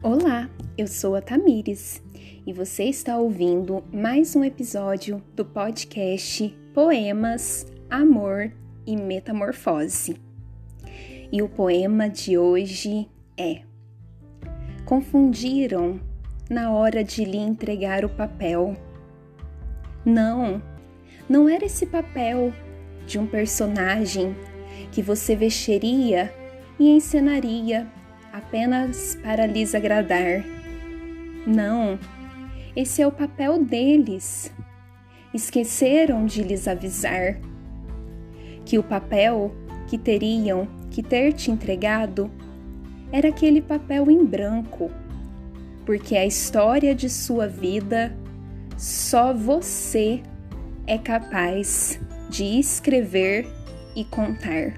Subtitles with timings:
[0.00, 2.00] Olá, eu sou a Tamires
[2.46, 8.52] e você está ouvindo mais um episódio do podcast Poemas, Amor
[8.86, 10.16] e Metamorfose.
[11.32, 13.62] E o poema de hoje é:
[14.84, 16.00] Confundiram
[16.48, 18.76] na hora de lhe entregar o papel.
[20.04, 20.62] Não,
[21.28, 22.52] não era esse papel
[23.04, 24.32] de um personagem
[24.92, 26.32] que você vestiria
[26.78, 27.97] e encenaria
[28.38, 30.44] apenas para lhes agradar.
[31.46, 31.98] Não,
[32.74, 34.52] esse é o papel deles.
[35.34, 37.38] Esqueceram de lhes avisar
[38.64, 39.54] que o papel
[39.88, 42.30] que teriam que ter te entregado
[43.10, 44.90] era aquele papel em branco,
[45.84, 48.14] porque a história de sua vida
[48.76, 50.22] só você
[50.86, 53.46] é capaz de escrever
[53.96, 54.76] e contar.